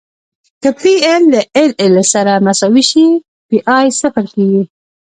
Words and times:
که 0.61 0.69
پی 0.79 0.93
ایل 1.05 1.23
له 1.31 1.41
ایل 1.55 1.71
ایل 1.81 1.93
سره 2.13 2.33
مساوي 2.45 2.83
شي 2.91 3.05
پی 3.47 3.57
ای 3.75 3.85
صفر 4.01 4.23
کیږي 4.33 4.63